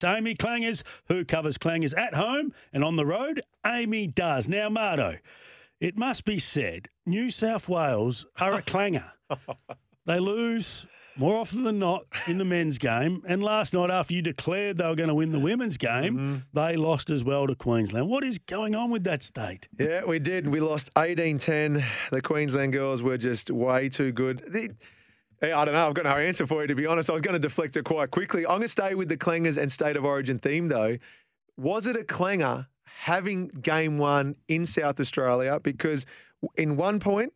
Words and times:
AAMI 0.00 0.36
Clangers, 0.36 0.82
who 1.06 1.24
covers 1.24 1.58
Clangers 1.58 1.96
at 1.96 2.14
home 2.14 2.52
and 2.72 2.84
on 2.84 2.96
the 2.96 3.06
road. 3.06 3.40
AAMI 3.64 4.14
does. 4.14 4.48
Now, 4.48 4.68
Marto, 4.68 5.18
it 5.80 5.96
must 5.96 6.24
be 6.24 6.38
said, 6.38 6.88
New 7.06 7.30
South 7.30 7.68
Wales 7.68 8.26
are 8.40 8.54
a 8.54 8.62
clanger. 8.62 9.12
they 10.06 10.18
lose 10.18 10.86
more 11.16 11.36
often 11.36 11.64
than 11.64 11.78
not 11.80 12.04
in 12.28 12.38
the 12.38 12.44
men's 12.44 12.78
game. 12.78 13.22
And 13.26 13.42
last 13.42 13.74
night, 13.74 13.90
after 13.90 14.14
you 14.14 14.22
declared 14.22 14.78
they 14.78 14.86
were 14.86 14.94
going 14.94 15.08
to 15.08 15.14
win 15.16 15.32
the 15.32 15.40
women's 15.40 15.76
game, 15.76 16.16
Mm-hmm. 16.16 16.36
they 16.52 16.76
lost 16.76 17.10
as 17.10 17.24
well 17.24 17.46
to 17.48 17.54
Queensland. 17.56 18.08
What 18.08 18.22
is 18.24 18.38
going 18.38 18.76
on 18.76 18.90
with 18.90 19.02
that 19.04 19.22
state? 19.24 19.66
Yeah, 19.78 20.04
we 20.04 20.20
did. 20.20 20.46
We 20.46 20.60
lost 20.60 20.90
18 20.96 21.38
10. 21.38 21.84
The 22.12 22.22
Queensland 22.22 22.72
girls 22.72 23.02
were 23.02 23.18
just 23.18 23.50
way 23.50 23.88
too 23.88 24.12
good. 24.12 24.44
The- 24.48 24.58
Hey, 24.58 24.68
I 25.42 25.64
don't 25.64 25.74
know. 25.74 25.86
I've 25.86 25.94
got 25.94 26.04
no 26.04 26.16
answer 26.16 26.46
for 26.46 26.62
you, 26.62 26.66
to 26.66 26.74
be 26.74 26.86
honest. 26.86 27.10
I 27.10 27.12
was 27.12 27.22
going 27.22 27.34
to 27.34 27.38
deflect 27.38 27.76
it 27.76 27.84
quite 27.84 28.10
quickly. 28.10 28.44
I'm 28.44 28.52
going 28.52 28.62
to 28.62 28.68
stay 28.68 28.94
with 28.94 29.08
the 29.08 29.16
clangers 29.16 29.56
and 29.56 29.70
state 29.70 29.96
of 29.96 30.04
origin 30.04 30.38
theme, 30.38 30.68
though. 30.68 30.98
Was 31.56 31.86
it 31.86 31.96
a 31.96 32.04
clanger 32.04 32.66
having 32.84 33.48
game 33.48 33.98
one 33.98 34.36
in 34.48 34.66
South 34.66 34.98
Australia? 34.98 35.60
Because 35.62 36.06
in 36.56 36.76
one 36.76 36.98
point, 36.98 37.32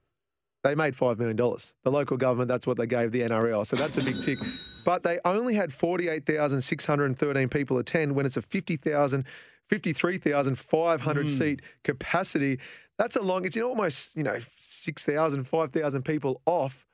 they 0.64 0.74
made 0.74 0.94
$5 0.94 1.18
million. 1.18 1.36
The 1.36 1.90
local 1.90 2.16
government, 2.16 2.48
that's 2.48 2.66
what 2.66 2.76
they 2.76 2.86
gave 2.86 3.12
the 3.12 3.22
NRL. 3.22 3.66
So 3.66 3.76
that's 3.76 3.98
a 3.98 4.02
big 4.02 4.20
tick. 4.20 4.38
But 4.84 5.02
they 5.02 5.18
only 5.24 5.54
had 5.54 5.72
48,613 5.72 7.48
people 7.48 7.78
attend 7.78 8.14
when 8.14 8.26
it's 8.26 8.36
a 8.36 8.42
50,000, 8.42 9.24
53,500 9.68 11.20
hmm. 11.20 11.32
seat 11.32 11.62
capacity. 11.84 12.58
That's 12.98 13.16
a 13.16 13.22
long, 13.22 13.44
it's 13.44 13.56
know, 13.56 13.68
almost, 13.68 14.16
you 14.16 14.22
know, 14.22 14.38
6,000, 14.56 15.44
5,000 15.44 16.02
people 16.02 16.40
off 16.46 16.84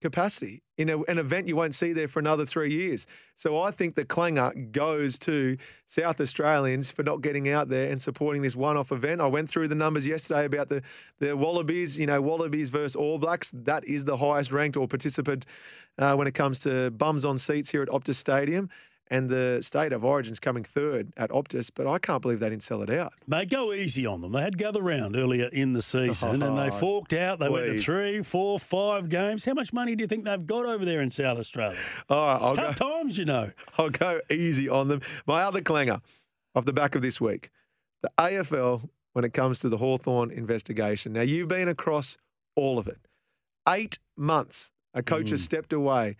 capacity 0.00 0.62
in 0.76 0.88
a, 0.88 1.02
an 1.02 1.18
event 1.18 1.48
you 1.48 1.56
won't 1.56 1.74
see 1.74 1.92
there 1.92 2.08
for 2.08 2.20
another 2.20 2.46
three 2.46 2.72
years. 2.72 3.06
So 3.34 3.60
I 3.60 3.70
think 3.70 3.94
the 3.94 4.04
clanger 4.04 4.52
goes 4.70 5.18
to 5.20 5.56
South 5.88 6.20
Australians 6.20 6.90
for 6.90 7.02
not 7.02 7.20
getting 7.20 7.48
out 7.48 7.68
there 7.68 7.90
and 7.90 8.00
supporting 8.00 8.42
this 8.42 8.54
one-off 8.54 8.92
event. 8.92 9.20
I 9.20 9.26
went 9.26 9.48
through 9.48 9.68
the 9.68 9.74
numbers 9.74 10.06
yesterday 10.06 10.44
about 10.44 10.68
the 10.68 10.82
the 11.18 11.36
Wallabies. 11.36 11.98
You 11.98 12.06
know, 12.06 12.20
Wallabies 12.20 12.70
versus 12.70 12.96
All 12.96 13.18
Blacks. 13.18 13.50
That 13.52 13.84
is 13.84 14.04
the 14.04 14.16
highest 14.16 14.52
ranked 14.52 14.76
or 14.76 14.86
participant 14.86 15.46
uh, 15.98 16.14
when 16.14 16.26
it 16.26 16.34
comes 16.34 16.60
to 16.60 16.90
bums 16.92 17.24
on 17.24 17.38
seats 17.38 17.70
here 17.70 17.82
at 17.82 17.88
Optus 17.88 18.16
Stadium. 18.16 18.70
And 19.10 19.30
the 19.30 19.60
state 19.62 19.92
of 19.92 20.04
origin's 20.04 20.38
coming 20.38 20.64
third 20.64 21.12
at 21.16 21.30
Optus, 21.30 21.70
but 21.74 21.86
I 21.86 21.98
can't 21.98 22.20
believe 22.20 22.40
they 22.40 22.50
didn't 22.50 22.62
sell 22.62 22.82
it 22.82 22.90
out. 22.90 23.14
Mate, 23.26 23.48
go 23.48 23.72
easy 23.72 24.04
on 24.04 24.20
them. 24.20 24.32
They 24.32 24.42
had 24.42 24.58
gather 24.58 24.82
round 24.82 25.16
earlier 25.16 25.46
in 25.48 25.72
the 25.72 25.80
season 25.80 26.42
and 26.42 26.58
they 26.58 26.68
Oh, 26.68 26.70
forked 26.78 27.14
out. 27.14 27.38
They 27.38 27.48
went 27.48 27.66
to 27.66 27.78
three, 27.78 28.22
four, 28.22 28.58
five 28.60 29.08
games. 29.08 29.46
How 29.46 29.54
much 29.54 29.72
money 29.72 29.96
do 29.96 30.02
you 30.02 30.08
think 30.08 30.24
they've 30.24 30.46
got 30.46 30.66
over 30.66 30.84
there 30.84 31.00
in 31.00 31.08
South 31.08 31.38
Australia? 31.38 31.78
All 32.10 32.26
right, 32.26 32.36
It's 32.36 32.44
I'll 32.50 32.54
go. 32.56 32.62
tough 32.64 32.74
times, 32.76 33.16
you 33.16 33.24
know. 33.24 33.50
I'll 33.78 33.88
go 33.90 34.20
easy 34.30 34.68
on 34.68 34.88
them. 34.88 35.00
My 35.26 35.42
other 35.42 35.62
clanger 35.62 36.02
off 36.54 36.66
the 36.66 36.72
back 36.74 36.94
of 36.94 37.00
this 37.02 37.20
week 37.20 37.50
the 38.02 38.10
AFL 38.18 38.88
when 39.14 39.24
it 39.24 39.32
comes 39.32 39.60
to 39.60 39.68
the 39.68 39.78
Hawthorn 39.78 40.30
investigation. 40.30 41.12
Now, 41.14 41.22
you've 41.22 41.48
been 41.48 41.68
across 41.68 42.16
all 42.54 42.78
of 42.78 42.86
it. 42.86 42.98
Eight 43.68 43.98
months, 44.16 44.70
a 44.94 45.02
coach 45.02 45.30
has 45.30 45.40
mm. 45.40 45.44
stepped 45.44 45.72
away. 45.72 46.16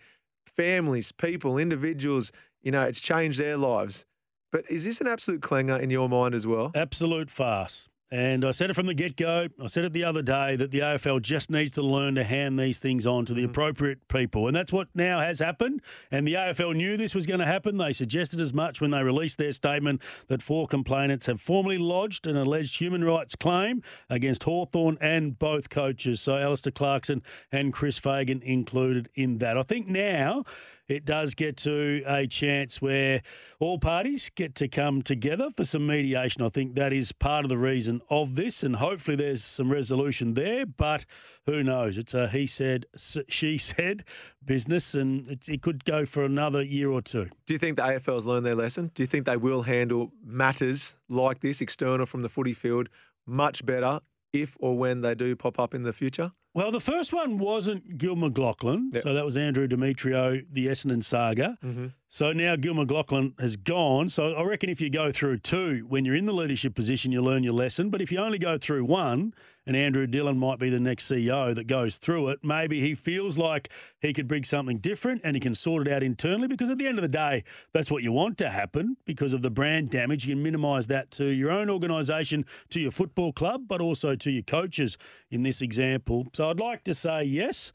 Families, 0.55 1.11
people, 1.11 1.57
individuals, 1.57 2.31
you 2.61 2.71
know, 2.71 2.83
it's 2.83 2.99
changed 2.99 3.39
their 3.39 3.57
lives. 3.57 4.05
But 4.51 4.65
is 4.69 4.83
this 4.83 5.01
an 5.01 5.07
absolute 5.07 5.41
clanger 5.41 5.77
in 5.77 5.89
your 5.89 6.09
mind 6.09 6.33
as 6.33 6.47
well? 6.47 6.71
Absolute 6.73 7.29
farce. 7.29 7.88
And 8.11 8.43
I 8.43 8.51
said 8.51 8.71
it 8.71 8.73
from 8.73 8.87
the 8.87 8.95
get 8.95 9.15
go. 9.15 9.47
I 9.61 9.67
said 9.67 9.85
it 9.85 9.93
the 9.93 10.03
other 10.03 10.23
day 10.23 10.55
that 10.55 10.71
the 10.71 10.79
AFL 10.79 11.21
just 11.21 11.51
needs 11.51 11.73
to 11.73 11.83
learn 11.83 12.15
to 12.15 12.23
hand 12.23 12.59
these 12.59 12.79
things 12.79 13.05
on 13.05 13.25
to 13.25 13.33
the 13.35 13.41
mm-hmm. 13.41 13.51
appropriate 13.51 14.07
people. 14.07 14.47
And 14.47 14.55
that's 14.55 14.73
what 14.73 14.87
now 14.95 15.19
has 15.19 15.37
happened. 15.37 15.81
And 16.09 16.27
the 16.27 16.33
AFL 16.33 16.75
knew 16.75 16.97
this 16.97 17.13
was 17.13 17.27
going 17.27 17.39
to 17.39 17.45
happen. 17.45 17.77
They 17.77 17.93
suggested 17.93 18.41
as 18.41 18.51
much 18.51 18.81
when 18.81 18.89
they 18.89 19.03
released 19.03 19.37
their 19.37 19.51
statement 19.51 20.01
that 20.27 20.41
four 20.41 20.67
complainants 20.67 21.27
have 21.27 21.39
formally 21.39 21.77
lodged 21.77 22.25
an 22.25 22.35
alleged 22.35 22.79
human 22.79 23.03
rights 23.03 23.35
claim 23.35 23.83
against 24.09 24.43
Hawthorn 24.43 24.97
and 24.99 25.37
both 25.37 25.69
coaches. 25.69 26.19
So 26.19 26.35
Alastair 26.35 26.71
Clarkson 26.71 27.21
and 27.51 27.71
Chris 27.71 27.99
Fagan 27.99 28.41
included 28.41 29.09
in 29.13 29.37
that. 29.37 29.55
I 29.55 29.61
think 29.61 29.87
now 29.87 30.45
it 30.89 31.05
does 31.05 31.35
get 31.35 31.55
to 31.57 32.01
a 32.07 32.25
chance 32.25 32.81
where 32.81 33.21
all 33.59 33.77
parties 33.77 34.31
get 34.33 34.55
to 34.55 34.67
come 34.67 35.03
together 35.03 35.49
for 35.55 35.63
some 35.63 35.85
mediation. 35.85 36.41
I 36.41 36.49
think 36.49 36.73
that 36.75 36.91
is 36.91 37.11
part 37.11 37.45
of 37.45 37.49
the 37.49 37.57
reason 37.57 37.98
of 38.09 38.35
this, 38.35 38.63
and 38.63 38.75
hopefully 38.75 39.15
there's 39.15 39.43
some 39.43 39.71
resolution 39.71 40.33
there. 40.33 40.65
But 40.65 41.05
who 41.45 41.63
knows? 41.63 41.97
It's 41.97 42.13
a 42.13 42.27
he 42.27 42.47
said, 42.47 42.85
she 43.27 43.57
said 43.71 44.03
business, 44.43 44.95
and 44.95 45.37
it 45.47 45.61
could 45.61 45.85
go 45.85 46.05
for 46.05 46.23
another 46.23 46.61
year 46.61 46.89
or 46.89 47.01
two. 47.01 47.29
Do 47.45 47.53
you 47.53 47.59
think 47.59 47.77
the 47.77 47.83
AFL's 47.83 48.25
learned 48.25 48.45
their 48.45 48.55
lesson? 48.55 48.91
Do 48.93 49.03
you 49.03 49.07
think 49.07 49.25
they 49.25 49.37
will 49.37 49.63
handle 49.63 50.11
matters 50.23 50.95
like 51.09 51.41
this, 51.41 51.61
external 51.61 52.05
from 52.05 52.21
the 52.21 52.29
footy 52.29 52.53
field, 52.53 52.89
much 53.25 53.65
better 53.65 53.99
if 54.33 54.55
or 54.59 54.77
when 54.77 55.01
they 55.01 55.15
do 55.15 55.35
pop 55.35 55.59
up 55.59 55.73
in 55.73 55.83
the 55.83 55.93
future? 55.93 56.31
Well, 56.53 56.71
the 56.71 56.79
first 56.79 57.13
one 57.13 57.37
wasn't 57.37 57.97
Gil 57.97 58.15
McLachlan, 58.15 58.93
Yep. 58.93 59.03
so 59.03 59.13
that 59.13 59.23
was 59.23 59.37
Andrew 59.37 59.67
Demetriou, 59.67 60.45
the 60.51 60.67
Essendon 60.67 61.03
saga. 61.03 61.57
Mm-hmm. 61.63 61.87
So 62.11 62.33
now 62.33 62.55
Gil 62.55 62.73
McLachlan 62.73 63.39
has 63.39 63.55
gone. 63.55 64.09
So 64.09 64.33
I 64.33 64.41
reckon 64.43 64.67
if 64.69 64.81
you 64.81 64.89
go 64.89 65.11
through 65.11 65.37
two, 65.39 65.85
when 65.87 66.05
you're 66.05 66.15
in 66.15 66.25
the 66.25 66.33
leadership 66.33 66.73
position, 66.73 67.11
you 67.11 67.21
learn 67.21 67.43
your 67.43 67.53
lesson. 67.53 67.91
But 67.91 68.01
if 68.01 68.11
you 68.11 68.17
only 68.17 68.39
go 68.39 68.57
through 68.57 68.85
one, 68.85 69.33
and 69.67 69.75
Andrew 69.77 70.07
Dillon 70.07 70.39
might 70.39 70.57
be 70.57 70.71
the 70.71 70.79
next 70.79 71.11
CEO 71.11 71.53
that 71.53 71.67
goes 71.67 71.97
through 71.97 72.29
it, 72.29 72.39
maybe 72.41 72.81
he 72.81 72.95
feels 72.95 73.37
like 73.37 73.69
he 73.99 74.11
could 74.13 74.27
bring 74.27 74.43
something 74.43 74.79
different 74.79 75.21
and 75.23 75.35
he 75.35 75.39
can 75.39 75.53
sort 75.53 75.85
it 75.87 75.93
out 75.93 76.01
internally. 76.01 76.47
Because 76.47 76.71
at 76.71 76.79
the 76.79 76.87
end 76.87 76.97
of 76.97 77.03
the 77.03 77.07
day, 77.07 77.43
that's 77.71 77.91
what 77.91 78.01
you 78.01 78.11
want 78.11 78.39
to 78.39 78.49
happen 78.49 78.97
because 79.05 79.31
of 79.31 79.43
the 79.43 79.51
brand 79.51 79.91
damage. 79.91 80.25
You 80.25 80.33
can 80.33 80.41
minimise 80.41 80.87
that 80.87 81.11
to 81.11 81.25
your 81.25 81.51
own 81.51 81.69
organisation, 81.69 82.43
to 82.71 82.79
your 82.79 82.89
football 82.89 83.31
club, 83.31 83.65
but 83.67 83.79
also 83.81 84.15
to 84.15 84.31
your 84.31 84.41
coaches 84.41 84.97
in 85.29 85.43
this 85.43 85.61
example. 85.61 86.25
So 86.39 86.49
I'd 86.49 86.61
like 86.61 86.85
to 86.85 86.95
say 86.95 87.23
yes, 87.23 87.73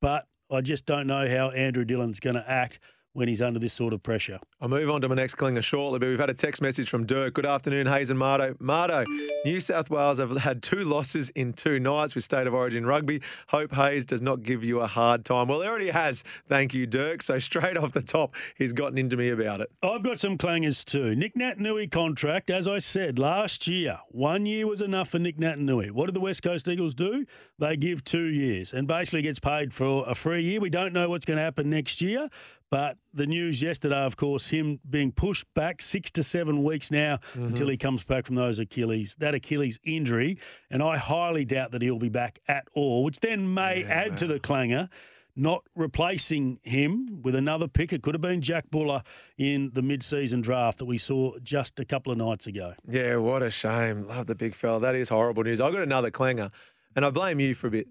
but 0.00 0.26
I 0.50 0.62
just 0.62 0.86
don't 0.86 1.06
know 1.06 1.28
how 1.28 1.50
Andrew 1.50 1.84
Dillon's 1.84 2.18
going 2.18 2.36
to 2.36 2.50
act 2.50 2.80
when 3.16 3.28
he's 3.28 3.40
under 3.40 3.58
this 3.58 3.72
sort 3.72 3.94
of 3.94 4.02
pressure. 4.02 4.38
I'll 4.60 4.68
move 4.68 4.90
on 4.90 5.00
to 5.00 5.08
my 5.08 5.14
next 5.14 5.36
clinger 5.36 5.62
shortly, 5.62 5.98
but 5.98 6.08
we've 6.10 6.18
had 6.18 6.28
a 6.28 6.34
text 6.34 6.60
message 6.60 6.90
from 6.90 7.06
Dirk. 7.06 7.32
Good 7.32 7.46
afternoon, 7.46 7.86
Hase 7.86 8.10
and 8.10 8.18
Marto. 8.18 8.54
Marto, 8.60 9.04
New 9.46 9.58
South 9.58 9.88
Wales 9.88 10.18
have 10.18 10.36
had 10.36 10.62
two 10.62 10.80
losses 10.80 11.30
in 11.30 11.54
two 11.54 11.80
nights 11.80 12.14
with 12.14 12.24
State 12.24 12.46
of 12.46 12.52
Origin 12.52 12.84
rugby. 12.84 13.22
Hope 13.46 13.72
Hase 13.72 14.04
does 14.04 14.20
not 14.20 14.42
give 14.42 14.62
you 14.62 14.80
a 14.80 14.86
hard 14.86 15.24
time. 15.24 15.48
Well, 15.48 15.62
he 15.62 15.66
already 15.66 15.88
has. 15.88 16.24
Thank 16.50 16.74
you, 16.74 16.86
Dirk. 16.86 17.22
So 17.22 17.38
straight 17.38 17.76
off 17.78 17.92
the 17.92 18.02
top, 18.02 18.34
he's 18.58 18.74
gotten 18.74 18.98
into 18.98 19.16
me 19.16 19.30
about 19.30 19.62
it. 19.62 19.70
I've 19.82 20.02
got 20.02 20.20
some 20.20 20.36
clangers 20.36 20.84
too. 20.84 21.14
Nic 21.14 21.34
Naitanui 21.36 21.90
contract, 21.90 22.50
as 22.50 22.68
I 22.68 22.80
said 22.80 23.18
last 23.18 23.66
year, 23.66 23.98
one 24.10 24.44
year 24.44 24.66
was 24.66 24.82
enough 24.82 25.08
for 25.08 25.18
Nic 25.18 25.38
Naitanui. 25.38 25.90
What 25.90 26.06
did 26.06 26.14
the 26.14 26.20
West 26.20 26.42
Coast 26.42 26.68
Eagles 26.68 26.94
do? 26.94 27.24
They 27.58 27.78
give 27.78 28.04
two 28.04 28.26
years 28.26 28.74
and 28.74 28.86
basically 28.86 29.22
gets 29.22 29.38
paid 29.38 29.72
for 29.72 30.04
a 30.06 30.14
free 30.14 30.42
year. 30.42 30.60
We 30.60 30.68
don't 30.68 30.92
know 30.92 31.08
what's 31.08 31.24
going 31.24 31.38
to 31.38 31.42
happen 31.42 31.70
next 31.70 32.02
year, 32.02 32.28
but 32.70 32.96
the 33.14 33.26
news 33.26 33.62
yesterday, 33.62 34.04
of 34.04 34.16
course, 34.16 34.48
him 34.48 34.80
being 34.88 35.12
pushed 35.12 35.46
back 35.54 35.80
six 35.80 36.10
to 36.12 36.22
seven 36.22 36.64
weeks 36.64 36.90
now 36.90 37.16
mm-hmm. 37.16 37.46
until 37.46 37.68
he 37.68 37.76
comes 37.76 38.02
back 38.04 38.26
from 38.26 38.34
those 38.34 38.58
Achilles, 38.58 39.16
that 39.20 39.34
Achilles 39.34 39.78
injury. 39.84 40.38
And 40.70 40.82
I 40.82 40.96
highly 40.96 41.44
doubt 41.44 41.70
that 41.72 41.82
he'll 41.82 41.98
be 41.98 42.08
back 42.08 42.40
at 42.48 42.66
all, 42.74 43.04
which 43.04 43.20
then 43.20 43.52
may 43.54 43.84
add 43.84 44.16
to 44.18 44.26
the 44.26 44.40
clanger 44.40 44.88
not 45.36 45.62
replacing 45.74 46.58
him 46.62 47.20
with 47.22 47.34
another 47.34 47.68
pick. 47.68 47.92
It 47.92 48.02
could 48.02 48.14
have 48.14 48.22
been 48.22 48.40
Jack 48.40 48.70
Buller 48.70 49.02
in 49.36 49.70
the 49.74 49.82
mid-season 49.82 50.40
draft 50.40 50.78
that 50.78 50.86
we 50.86 50.96
saw 50.96 51.38
just 51.42 51.78
a 51.78 51.84
couple 51.84 52.10
of 52.10 52.18
nights 52.18 52.46
ago. 52.46 52.72
Yeah, 52.88 53.16
what 53.16 53.42
a 53.42 53.50
shame. 53.50 54.08
Love 54.08 54.26
the 54.26 54.34
big 54.34 54.54
fella. 54.54 54.80
That 54.80 54.94
is 54.94 55.10
horrible 55.10 55.44
news. 55.44 55.60
I've 55.60 55.74
got 55.74 55.82
another 55.82 56.10
clanger, 56.10 56.50
and 56.96 57.04
I 57.04 57.10
blame 57.10 57.38
you 57.38 57.54
for 57.54 57.66
a 57.66 57.70
bit. 57.70 57.86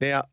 Now, 0.00 0.24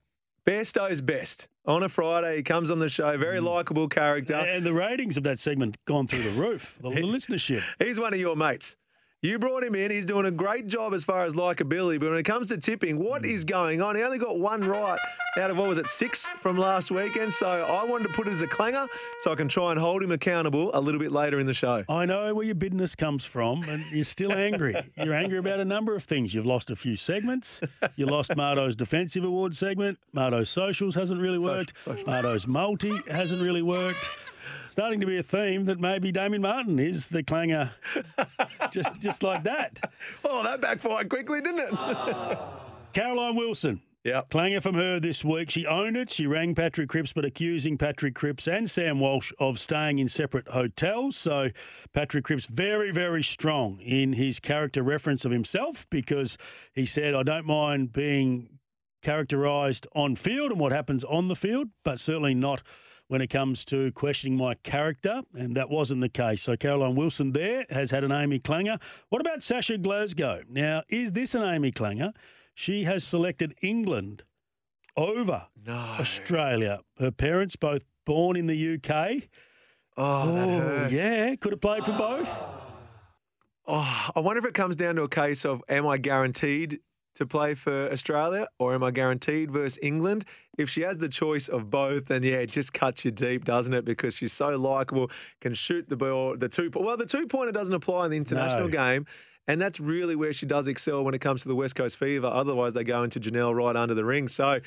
Bairstow's 0.45 1.01
best. 1.01 1.47
On 1.67 1.83
a 1.83 1.89
Friday, 1.89 2.37
he 2.37 2.43
comes 2.43 2.71
on 2.71 2.79
the 2.79 2.89
show, 2.89 3.15
very 3.17 3.39
mm. 3.39 3.43
likable 3.43 3.87
character. 3.87 4.33
And 4.33 4.65
the 4.65 4.73
ratings 4.73 5.15
of 5.15 5.23
that 5.23 5.37
segment 5.37 5.77
gone 5.85 6.07
through 6.07 6.23
the 6.23 6.31
roof, 6.31 6.79
the, 6.81 6.89
the 6.89 7.01
listenership. 7.01 7.61
He's 7.77 7.99
one 7.99 8.13
of 8.13 8.19
your 8.19 8.35
mates. 8.35 8.75
You 9.23 9.37
brought 9.37 9.63
him 9.63 9.75
in. 9.75 9.91
He's 9.91 10.07
doing 10.07 10.25
a 10.25 10.31
great 10.31 10.65
job 10.65 10.95
as 10.95 11.03
far 11.03 11.27
as 11.27 11.33
likability. 11.33 11.99
But 11.99 12.09
when 12.09 12.17
it 12.17 12.23
comes 12.23 12.47
to 12.47 12.57
tipping, 12.57 12.97
what 12.97 13.23
is 13.23 13.45
going 13.45 13.79
on? 13.79 13.95
He 13.95 14.01
only 14.01 14.17
got 14.17 14.39
one 14.39 14.61
right 14.63 14.97
out 15.37 15.51
of 15.51 15.57
what 15.57 15.69
was 15.69 15.77
it, 15.77 15.85
six 15.85 16.27
from 16.39 16.57
last 16.57 16.89
weekend. 16.89 17.31
So 17.31 17.47
I 17.47 17.83
wanted 17.83 18.07
to 18.07 18.13
put 18.15 18.27
it 18.27 18.31
as 18.31 18.41
a 18.41 18.47
clanger 18.47 18.87
so 19.19 19.31
I 19.31 19.35
can 19.35 19.47
try 19.47 19.69
and 19.69 19.79
hold 19.79 20.01
him 20.01 20.11
accountable 20.11 20.71
a 20.73 20.81
little 20.81 20.99
bit 20.99 21.11
later 21.11 21.39
in 21.39 21.45
the 21.45 21.53
show. 21.53 21.85
I 21.87 22.07
know 22.07 22.33
where 22.33 22.47
your 22.47 22.55
bitterness 22.55 22.95
comes 22.95 23.23
from, 23.23 23.61
and 23.69 23.85
you're 23.91 24.05
still 24.05 24.33
angry. 24.33 24.75
you're 24.97 25.13
angry 25.13 25.37
about 25.37 25.59
a 25.59 25.65
number 25.65 25.93
of 25.95 26.03
things. 26.03 26.33
You've 26.33 26.47
lost 26.47 26.71
a 26.71 26.75
few 26.75 26.95
segments. 26.95 27.61
You 27.95 28.07
lost 28.07 28.31
Marto's 28.31 28.75
defensive 28.75 29.23
award 29.23 29.55
segment. 29.55 29.99
Marto's 30.15 30.49
socials 30.49 30.95
hasn't 30.95 31.21
really 31.21 31.37
worked. 31.37 31.77
Social, 31.77 31.97
social. 31.97 32.11
Marto's 32.11 32.47
multi 32.47 32.99
hasn't 33.07 33.43
really 33.43 33.61
worked 33.61 34.09
starting 34.71 35.01
to 35.01 35.05
be 35.05 35.17
a 35.17 35.23
theme 35.23 35.65
that 35.65 35.79
maybe 35.79 36.11
Damien 36.11 36.41
Martin 36.41 36.79
is 36.79 37.09
the 37.09 37.23
clanger, 37.23 37.71
just 38.71 38.89
just 38.99 39.21
like 39.23 39.43
that. 39.43 39.91
Oh, 40.23 40.43
that 40.43 40.61
backfired 40.61 41.09
quickly, 41.09 41.41
didn't 41.41 41.59
it? 41.59 41.73
Caroline 42.93 43.35
Wilson. 43.35 43.81
Yeah. 44.03 44.21
Clanger 44.29 44.61
from 44.61 44.75
her 44.75 44.99
this 44.99 45.23
week. 45.23 45.49
She 45.49 45.65
owned 45.67 45.97
it. 45.97 46.09
She 46.09 46.25
rang 46.25 46.55
Patrick 46.55 46.89
Cripps, 46.89 47.13
but 47.13 47.25
accusing 47.25 47.77
Patrick 47.77 48.15
Cripps 48.15 48.47
and 48.47 48.69
Sam 48.69 48.99
Walsh 48.99 49.31
of 49.39 49.59
staying 49.59 49.99
in 49.99 50.07
separate 50.07 50.47
hotels. 50.47 51.17
So 51.17 51.49
Patrick 51.93 52.23
Cripps 52.23 52.45
very, 52.45 52.91
very 52.91 53.21
strong 53.23 53.79
in 53.79 54.13
his 54.13 54.39
character 54.39 54.81
reference 54.81 55.25
of 55.25 55.31
himself 55.31 55.85
because 55.89 56.37
he 56.73 56.85
said, 56.85 57.13
I 57.13 57.23
don't 57.23 57.45
mind 57.45 57.93
being 57.93 58.59
characterised 59.03 59.85
on 59.95 60.15
field 60.15 60.51
and 60.51 60.59
what 60.59 60.71
happens 60.71 61.03
on 61.03 61.27
the 61.27 61.35
field, 61.35 61.67
but 61.83 61.99
certainly 61.99 62.33
not 62.33 62.63
when 63.11 63.19
it 63.19 63.27
comes 63.27 63.65
to 63.65 63.91
questioning 63.91 64.37
my 64.37 64.53
character, 64.63 65.21
and 65.33 65.53
that 65.57 65.69
wasn't 65.69 65.99
the 65.99 66.07
case. 66.07 66.43
So 66.43 66.55
Caroline 66.55 66.95
Wilson 66.95 67.33
there 67.33 67.65
has 67.69 67.91
had 67.91 68.05
an 68.05 68.11
AAMI 68.11 68.41
Clanger. 68.41 68.77
What 69.09 69.19
about 69.19 69.43
Sasha 69.43 69.77
Glasgow? 69.77 70.43
Now, 70.47 70.83
is 70.87 71.11
this 71.11 71.35
an 71.35 71.41
AAMI 71.41 71.75
Clanger? 71.75 72.13
She 72.55 72.85
has 72.85 73.03
selected 73.03 73.53
England 73.61 74.23
over 74.95 75.47
no. 75.65 75.73
Australia. 75.73 76.79
Her 76.99 77.11
parents 77.11 77.57
both 77.57 77.81
born 78.05 78.37
in 78.37 78.47
the 78.47 78.75
UK. 78.75 79.23
Oh, 79.97 80.03
oh 80.05 80.87
yeah, 80.89 81.35
could 81.35 81.51
have 81.51 81.59
played 81.59 81.83
for 81.83 81.91
both. 81.91 82.43
Oh, 83.67 84.09
I 84.15 84.19
wonder 84.19 84.39
if 84.39 84.45
it 84.45 84.55
comes 84.55 84.75
down 84.75 84.95
to 84.95 85.03
a 85.03 85.07
case 85.07 85.45
of 85.45 85.61
am 85.69 85.85
I 85.85 85.97
guaranteed 85.97 86.79
to 87.15 87.25
play 87.25 87.53
for 87.53 87.91
Australia 87.91 88.47
or 88.59 88.73
am 88.73 88.83
I 88.83 88.91
guaranteed 88.91 89.51
versus 89.51 89.79
England? 89.81 90.25
If 90.57 90.69
she 90.69 90.81
has 90.81 90.97
the 90.97 91.09
choice 91.09 91.47
of 91.47 91.69
both, 91.69 92.05
then 92.05 92.23
yeah, 92.23 92.35
it 92.35 92.51
just 92.51 92.73
cuts 92.73 93.05
you 93.05 93.11
deep, 93.11 93.45
doesn't 93.45 93.73
it? 93.73 93.85
Because 93.85 94.15
she's 94.15 94.33
so 94.33 94.55
likable, 94.57 95.11
can 95.39 95.53
shoot 95.53 95.87
the 95.89 95.95
ball, 95.95 96.37
the 96.37 96.49
two. 96.49 96.69
Well, 96.73 96.97
the 96.97 97.05
two 97.05 97.27
pointer 97.27 97.51
doesn't 97.51 97.73
apply 97.73 98.05
in 98.05 98.11
the 98.11 98.17
international 98.17 98.67
no. 98.67 98.69
game. 98.69 99.05
And 99.47 99.59
that's 99.59 99.79
really 99.79 100.15
where 100.15 100.33
she 100.33 100.45
does 100.45 100.67
excel 100.67 101.03
when 101.03 101.13
it 101.13 101.19
comes 101.19 101.41
to 101.41 101.47
the 101.47 101.55
West 101.55 101.75
Coast 101.75 101.97
Fever. 101.97 102.27
Otherwise, 102.27 102.73
they 102.73 102.83
go 102.83 103.03
into 103.03 103.19
Jhaniele 103.19 103.55
right 103.55 103.75
under 103.75 103.95
the 103.95 104.05
ring. 104.05 104.27
So, 104.27 104.59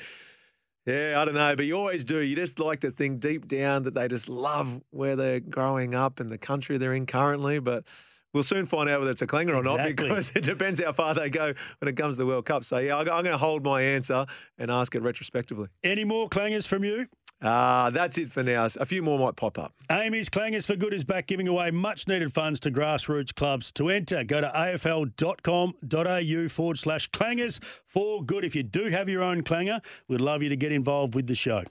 yeah, 0.85 1.19
I 1.19 1.25
don't 1.25 1.33
know, 1.33 1.55
but 1.55 1.65
you 1.65 1.75
always 1.75 2.03
do. 2.03 2.19
You 2.19 2.35
just 2.35 2.59
like 2.59 2.81
to 2.81 2.91
think 2.91 3.19
deep 3.19 3.47
down 3.47 3.83
that 3.83 3.93
they 3.93 4.07
just 4.07 4.29
love 4.29 4.81
where 4.91 5.15
they're 5.15 5.39
growing 5.39 5.95
up 5.95 6.19
and 6.19 6.29
the 6.29 6.37
country 6.37 6.77
they're 6.77 6.93
in 6.93 7.05
currently. 7.05 7.59
But 7.59 7.85
We'll 8.35 8.43
soon 8.43 8.65
find 8.65 8.89
out 8.89 8.99
whether 8.99 9.11
it's 9.11 9.21
a 9.21 9.27
clanger 9.27 9.57
exactly. 9.57 9.71
or 9.71 9.77
not 9.77 9.95
because 9.95 10.31
it 10.35 10.43
depends 10.43 10.83
how 10.83 10.91
far 10.91 11.13
they 11.13 11.29
go 11.29 11.53
when 11.79 11.87
it 11.87 11.95
comes 11.95 12.17
to 12.17 12.23
the 12.23 12.25
World 12.25 12.45
Cup. 12.45 12.65
So, 12.65 12.79
yeah, 12.79 12.97
I'm 12.97 13.05
going 13.05 13.23
to 13.23 13.37
hold 13.37 13.63
my 13.63 13.81
answer 13.81 14.25
and 14.57 14.69
ask 14.69 14.93
it 14.93 15.01
retrospectively. 15.01 15.69
Any 15.85 16.03
more 16.03 16.27
clangers 16.27 16.67
from 16.67 16.83
you? 16.83 17.07
Uh, 17.41 17.91
that's 17.91 18.17
it 18.17 18.33
for 18.33 18.43
now. 18.43 18.67
A 18.77 18.85
few 18.85 19.01
more 19.01 19.17
might 19.17 19.37
pop 19.37 19.57
up. 19.57 19.73
AAMI's 19.89 20.29
Clangers 20.29 20.67
for 20.67 20.75
Good 20.75 20.93
is 20.93 21.05
back 21.05 21.27
giving 21.27 21.47
away 21.47 21.71
much 21.71 22.09
needed 22.09 22.33
funds 22.33 22.59
to 22.61 22.71
grassroots 22.71 23.33
clubs. 23.33 23.71
To 23.73 23.87
enter, 23.89 24.25
go 24.25 24.41
to 24.41 24.51
afl.com.au 24.53 26.49
forward 26.49 26.77
slash 26.77 27.09
clangers 27.11 27.63
for 27.85 28.21
good. 28.21 28.43
If 28.43 28.53
you 28.53 28.63
do 28.63 28.89
have 28.89 29.07
your 29.07 29.23
own 29.23 29.43
clanger, 29.43 29.79
we'd 30.09 30.19
love 30.19 30.43
you 30.43 30.49
to 30.49 30.57
get 30.57 30.73
involved 30.73 31.15
with 31.15 31.27
the 31.27 31.35
show. 31.35 31.63